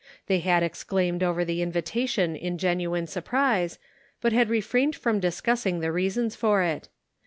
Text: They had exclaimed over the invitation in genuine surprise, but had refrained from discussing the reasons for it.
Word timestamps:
They 0.25 0.39
had 0.39 0.63
exclaimed 0.63 1.21
over 1.21 1.45
the 1.45 1.61
invitation 1.61 2.35
in 2.35 2.57
genuine 2.57 3.05
surprise, 3.05 3.77
but 4.19 4.33
had 4.33 4.49
refrained 4.49 4.95
from 4.95 5.19
discussing 5.19 5.79
the 5.79 5.91
reasons 5.91 6.35
for 6.35 6.63
it. 6.63 6.89